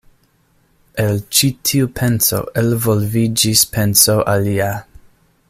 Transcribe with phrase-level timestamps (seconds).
[1.03, 4.73] El ĉi tiu penso elvolviĝis penso alia.